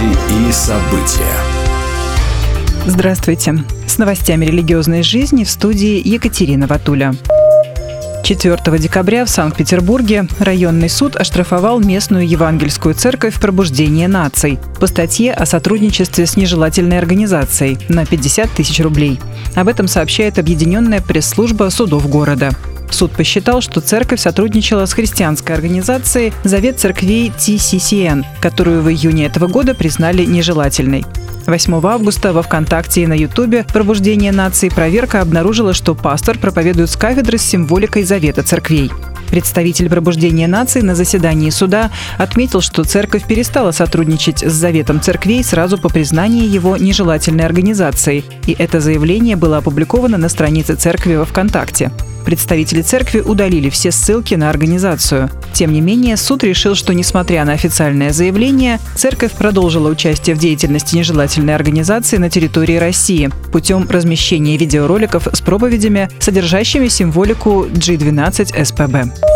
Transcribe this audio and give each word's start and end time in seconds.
Новости 0.00 0.48
и 0.48 0.52
события. 0.52 1.36
Здравствуйте. 2.86 3.64
С 3.86 3.98
новостями 3.98 4.46
религиозной 4.46 5.02
жизни 5.02 5.44
в 5.44 5.50
студии 5.50 6.00
Екатерина 6.06 6.66
Ватуля. 6.66 7.14
4 8.22 8.78
декабря 8.78 9.24
в 9.24 9.30
Санкт-Петербурге 9.30 10.26
районный 10.38 10.88
суд 10.88 11.16
оштрафовал 11.16 11.80
местную 11.80 12.26
евангельскую 12.28 12.94
церковь 12.94 13.40
«Пробуждение 13.40 14.08
наций» 14.08 14.58
по 14.78 14.86
статье 14.86 15.32
о 15.32 15.44
сотрудничестве 15.46 16.26
с 16.26 16.36
нежелательной 16.36 16.98
организацией 16.98 17.78
на 17.88 18.06
50 18.06 18.50
тысяч 18.50 18.80
рублей. 18.80 19.20
Об 19.54 19.68
этом 19.68 19.88
сообщает 19.88 20.38
объединенная 20.38 21.00
пресс-служба 21.00 21.70
судов 21.70 22.08
города. 22.08 22.52
Суд 22.90 23.12
посчитал, 23.12 23.60
что 23.60 23.80
церковь 23.80 24.20
сотрудничала 24.20 24.86
с 24.86 24.92
христианской 24.92 25.54
организацией 25.54 26.32
«Завет 26.44 26.78
церквей 26.78 27.32
TCCN», 27.36 28.24
которую 28.40 28.82
в 28.82 28.90
июне 28.90 29.26
этого 29.26 29.46
года 29.46 29.74
признали 29.74 30.24
нежелательной. 30.24 31.04
8 31.46 31.80
августа 31.84 32.32
во 32.32 32.42
ВКонтакте 32.42 33.02
и 33.02 33.06
на 33.06 33.14
Ютубе 33.14 33.64
«Пробуждение 33.72 34.32
нации» 34.32 34.68
проверка 34.68 35.20
обнаружила, 35.20 35.74
что 35.74 35.94
пастор 35.94 36.38
проповедует 36.38 36.90
с 36.90 36.96
кафедры 36.96 37.38
с 37.38 37.42
символикой 37.42 38.02
Завета 38.02 38.42
церквей. 38.42 38.90
Представитель 39.30 39.88
пробуждения 39.88 40.48
нации 40.48 40.80
на 40.80 40.96
заседании 40.96 41.50
суда 41.50 41.90
отметил, 42.18 42.60
что 42.60 42.82
церковь 42.82 43.24
перестала 43.26 43.70
сотрудничать 43.70 44.40
с 44.40 44.52
Заветом 44.52 45.00
церквей 45.00 45.44
сразу 45.44 45.78
по 45.78 45.88
признании 45.88 46.46
его 46.46 46.76
нежелательной 46.76 47.44
организацией, 47.44 48.24
и 48.46 48.56
это 48.58 48.80
заявление 48.80 49.36
было 49.36 49.58
опубликовано 49.58 50.18
на 50.18 50.28
странице 50.28 50.74
церкви 50.74 51.14
во 51.14 51.24
ВКонтакте. 51.24 51.92
Представители 52.24 52.82
церкви 52.82 53.20
удалили 53.20 53.70
все 53.70 53.90
ссылки 53.90 54.34
на 54.34 54.50
организацию. 54.50 55.30
Тем 55.52 55.72
не 55.72 55.80
менее, 55.80 56.16
суд 56.16 56.44
решил, 56.44 56.74
что, 56.74 56.94
несмотря 56.94 57.44
на 57.44 57.52
официальное 57.52 58.12
заявление, 58.12 58.78
церковь 58.96 59.32
продолжила 59.32 59.88
участие 59.88 60.36
в 60.36 60.38
деятельности 60.38 60.96
нежелательной 60.96 61.54
организации 61.54 62.16
на 62.16 62.30
территории 62.30 62.76
России 62.76 63.30
путем 63.52 63.86
размещения 63.88 64.56
видеороликов 64.56 65.28
с 65.32 65.40
проповедями, 65.40 66.08
содержащими 66.20 66.88
символику 66.88 67.66
G12 67.66 68.64
СПБ. 68.64 69.29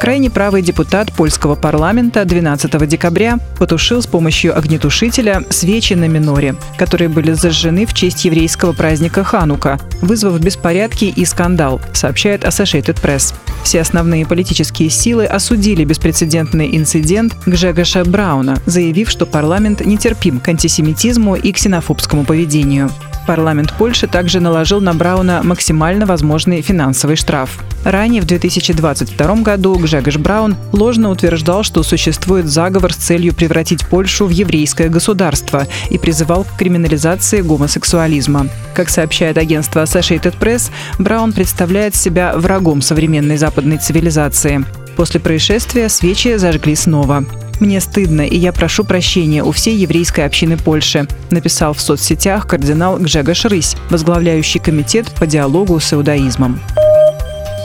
Крайне 0.00 0.30
правый 0.30 0.60
депутат 0.60 1.10
польского 1.12 1.54
парламента 1.54 2.24
12 2.24 2.86
декабря 2.86 3.38
потушил 3.58 4.02
с 4.02 4.06
помощью 4.06 4.56
огнетушителя 4.56 5.42
свечи 5.48 5.94
на 5.94 6.06
миноре, 6.06 6.54
которые 6.76 7.08
были 7.08 7.32
зажжены 7.32 7.86
в 7.86 7.94
честь 7.94 8.24
еврейского 8.24 8.72
праздника 8.72 9.24
Ханука, 9.24 9.80
вызвав 10.02 10.38
беспорядки 10.38 11.06
и 11.06 11.24
скандал, 11.24 11.80
сообщает 11.94 12.44
Associated 12.44 13.00
Press. 13.00 13.34
Все 13.64 13.80
основные 13.80 14.26
политические 14.26 14.90
силы 14.90 15.24
осудили 15.24 15.84
беспрецедентный 15.84 16.76
инцидент 16.76 17.34
Гжегаша 17.46 18.04
Брауна, 18.04 18.58
заявив, 18.66 19.10
что 19.10 19.26
парламент 19.26 19.84
нетерпим 19.84 20.40
к 20.40 20.48
антисемитизму 20.48 21.36
и 21.36 21.52
ксенофобскому 21.52 22.24
поведению. 22.24 22.90
Парламент 23.26 23.72
Польши 23.76 24.06
также 24.06 24.40
наложил 24.40 24.80
на 24.80 24.94
Брауна 24.94 25.40
максимально 25.42 26.06
возможный 26.06 26.62
финансовый 26.62 27.16
штраф. 27.16 27.58
Ранее, 27.84 28.22
в 28.22 28.26
2022 28.26 29.36
году, 29.36 29.76
Гжегош 29.78 30.16
Браун 30.16 30.56
ложно 30.72 31.10
утверждал, 31.10 31.62
что 31.62 31.82
существует 31.82 32.46
заговор 32.46 32.92
с 32.92 32.96
целью 32.96 33.34
превратить 33.34 33.86
Польшу 33.86 34.26
в 34.26 34.30
еврейское 34.30 34.88
государство 34.88 35.66
и 35.90 35.98
призывал 35.98 36.44
к 36.44 36.56
криминализации 36.56 37.42
гомосексуализма. 37.42 38.48
Как 38.74 38.88
сообщает 38.88 39.38
агентство 39.38 39.82
Associated 39.82 40.38
Press, 40.38 40.70
Браун 40.98 41.32
представляет 41.32 41.94
себя 41.94 42.34
врагом 42.36 42.82
современной 42.82 43.36
западной 43.36 43.78
цивилизации. 43.78 44.64
После 44.96 45.20
происшествия 45.20 45.88
свечи 45.88 46.36
зажгли 46.36 46.74
снова. 46.74 47.24
«Мне 47.60 47.80
стыдно, 47.80 48.20
и 48.20 48.36
я 48.36 48.52
прошу 48.52 48.84
прощения 48.84 49.42
у 49.42 49.50
всей 49.50 49.76
еврейской 49.76 50.26
общины 50.26 50.56
Польши», 50.56 51.08
написал 51.30 51.72
в 51.72 51.80
соцсетях 51.80 52.46
кардинал 52.46 52.98
Гжегош 52.98 53.46
Рысь, 53.46 53.76
возглавляющий 53.88 54.60
комитет 54.60 55.10
по 55.18 55.26
диалогу 55.26 55.80
с 55.80 55.92
иудаизмом. 55.92 56.60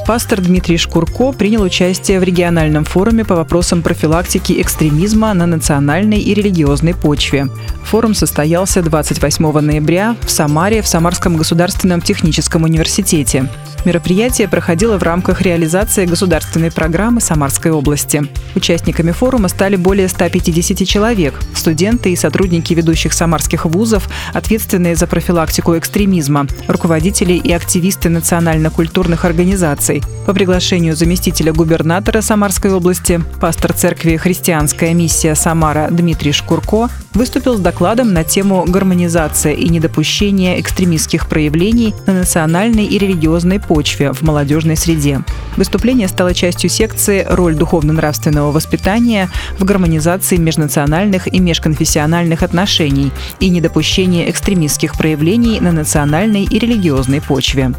Пастор 0.08 0.42
Дмитрий 0.42 0.78
Шкурко 0.78 1.32
принял 1.32 1.62
участие 1.62 2.20
в 2.20 2.24
региональном 2.24 2.86
форуме 2.86 3.24
по 3.24 3.36
вопросам 3.36 3.82
профилактики 3.82 4.60
экстремизма 4.62 5.34
на 5.34 5.46
национальной 5.46 6.20
и 6.20 6.34
религиозной 6.34 6.96
почве. 6.96 7.48
Форум 7.86 8.16
состоялся 8.16 8.82
28 8.82 9.60
ноября 9.60 10.16
в 10.22 10.32
Самаре 10.32 10.82
в 10.82 10.88
Самарском 10.88 11.38
государственном 11.38 12.02
техническом 12.02 12.64
университете. 12.64 13.48
Мероприятие 13.84 14.48
проходило 14.48 14.98
в 14.98 15.04
рамках 15.04 15.42
реализации 15.42 16.06
государственной 16.06 16.72
программы 16.72 17.20
Самарской 17.20 17.72
области. 17.72 18.24
Участниками 18.56 19.12
форума 19.12 19.48
стали 19.48 19.76
более 19.76 20.08
150 20.08 20.88
человек– 20.88 21.40
студенты 21.56 22.12
и 22.12 22.16
сотрудники 22.16 22.74
ведущих 22.74 23.14
самарских 23.14 23.66
вузов, 23.66 24.08
ответственные 24.34 24.96
за 24.96 25.08
профилактику 25.08 25.78
экстремизма, 25.78 26.46
руководители 26.68 27.34
и 27.34 27.52
активисты 27.52 28.10
национально-культурных 28.10 29.26
организаций. 29.26 30.04
По 30.28 30.34
приглашению 30.34 30.96
заместителя 30.96 31.52
губернатора 31.52 32.22
Самарской 32.22 32.72
области, 32.72 33.20
пастор 33.40 33.74
церкви 33.74 34.18
«Христианская 34.18 34.94
миссия 34.94 35.34
Самара» 35.34 35.88
Дмитрий 35.90 36.32
Шкурко 36.32 36.90
выступил 37.14 37.58
с 37.58 37.60
докладом 37.60 38.14
на 38.14 38.24
тему 38.24 38.64
гармонизация 38.68 39.54
и 39.54 39.68
недопущение 39.70 40.60
экстремистских 40.62 41.28
проявлений 41.28 41.94
на 42.06 42.14
национальной 42.14 42.86
и 42.86 42.98
религиозной 42.98 43.60
почве 43.72 44.12
в 44.12 44.22
молодежной 44.22 44.76
среде. 44.76 45.22
Выступление 45.56 46.10
стало 46.10 46.34
частью 46.34 46.70
секции 46.70 47.26
«Роль 47.30 47.56
духовно-нравственного 47.56 48.52
воспитания 48.52 49.30
в 49.58 49.64
гармонизации 49.64 50.36
межнациональных 50.36 51.34
и 51.34 51.40
межконфессиональных 51.40 52.44
отношений 52.44 53.14
и 53.40 53.48
недопущение 53.48 54.30
экстремистских 54.30 54.98
проявлений 54.98 55.62
на 55.62 55.72
национальной 55.72 56.44
и 56.44 56.60
религиозной 56.60 57.22
почве». 57.22 57.72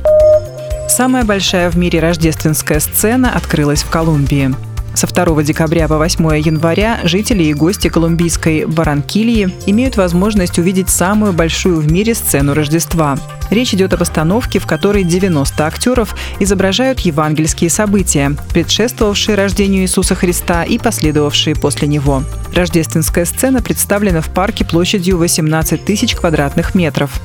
Самая 0.88 1.24
большая 1.24 1.70
в 1.70 1.76
мире 1.76 2.00
рождественская 2.00 2.80
сцена 2.80 3.30
открылась 3.30 3.82
в 3.82 3.90
Колумбии. 3.90 4.71
Со 4.94 5.06
2 5.06 5.42
декабря 5.42 5.88
по 5.88 5.96
8 5.96 6.38
января 6.38 7.00
жители 7.04 7.44
и 7.44 7.54
гости 7.54 7.88
колумбийской 7.88 8.66
Баранкильи 8.66 9.52
имеют 9.66 9.96
возможность 9.96 10.58
увидеть 10.58 10.90
самую 10.90 11.32
большую 11.32 11.80
в 11.80 11.90
мире 11.90 12.14
сцену 12.14 12.54
Рождества. 12.54 13.18
Речь 13.50 13.74
идет 13.74 13.92
о 13.92 13.98
постановке, 13.98 14.58
в 14.58 14.66
которой 14.66 15.04
90 15.04 15.66
актеров 15.66 16.14
изображают 16.40 17.00
евангельские 17.00 17.70
события, 17.70 18.36
предшествовавшие 18.52 19.34
рождению 19.34 19.82
Иисуса 19.82 20.14
Христа 20.14 20.62
и 20.64 20.78
последовавшие 20.78 21.56
после 21.56 21.88
него. 21.88 22.22
Рождественская 22.54 23.24
сцена 23.24 23.62
представлена 23.62 24.20
в 24.20 24.28
парке 24.28 24.64
площадью 24.64 25.18
18 25.18 25.84
тысяч 25.84 26.14
квадратных 26.14 26.74
метров. 26.74 27.20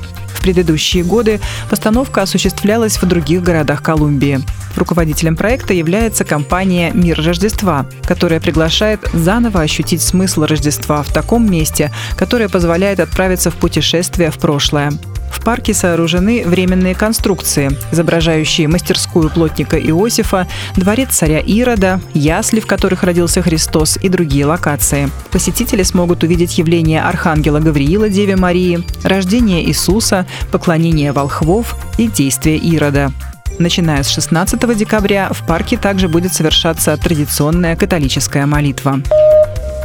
Предыдущие 0.48 1.04
годы 1.04 1.40
постановка 1.68 2.22
осуществлялась 2.22 2.96
в 2.96 3.04
других 3.04 3.42
городах 3.42 3.82
Колумбии. 3.82 4.40
Руководителем 4.76 5.36
проекта 5.36 5.74
является 5.74 6.24
компания 6.24 6.90
«Мир 6.94 7.20
Рождества», 7.20 7.84
которая 8.04 8.40
приглашает 8.40 9.00
заново 9.12 9.60
ощутить 9.60 10.00
смысл 10.00 10.44
Рождества 10.44 11.02
в 11.02 11.12
таком 11.12 11.50
месте, 11.50 11.92
которое 12.16 12.48
позволяет 12.48 12.98
отправиться 12.98 13.50
в 13.50 13.56
путешествие 13.56 14.30
в 14.30 14.38
прошлое. 14.38 14.90
В 15.30 15.42
парке 15.42 15.74
сооружены 15.74 16.44
временные 16.44 16.94
конструкции, 16.94 17.70
изображающие 17.92 18.68
мастерскую 18.68 19.30
плотника 19.30 19.78
Иосифа, 19.78 20.46
дворец 20.76 21.10
царя 21.10 21.40
Ирода, 21.40 22.00
ясли, 22.14 22.60
в 22.60 22.66
которых 22.66 23.02
родился 23.02 23.42
Христос 23.42 23.98
и 24.02 24.08
другие 24.08 24.46
локации. 24.46 25.10
Посетители 25.30 25.82
смогут 25.82 26.22
увидеть 26.22 26.58
явление 26.58 27.02
Архангела 27.02 27.60
Гавриила 27.60 28.08
Деве 28.08 28.36
Марии, 28.36 28.84
рождение 29.04 29.64
Иисуса, 29.66 30.26
поклонение 30.50 31.12
волхвов 31.12 31.76
и 31.98 32.08
действия 32.08 32.56
Ирода. 32.56 33.12
Начиная 33.58 34.02
с 34.02 34.08
16 34.10 34.76
декабря 34.76 35.30
в 35.32 35.44
парке 35.44 35.76
также 35.76 36.08
будет 36.08 36.32
совершаться 36.32 36.96
традиционная 36.96 37.74
католическая 37.74 38.46
молитва. 38.46 39.00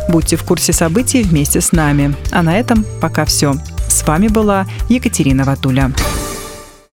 Будьте 0.10 0.36
в 0.36 0.44
курсе 0.44 0.74
событий 0.74 1.24
вместе 1.24 1.62
с 1.62 1.72
нами. 1.72 2.14
А 2.32 2.44
на 2.44 2.58
этом 2.58 2.86
пока 3.02 3.26
все. 3.26 3.56
С 3.94 4.02
вами 4.08 4.28
была 4.28 4.66
Екатерина 4.90 5.44
Ватуля. 5.44 5.92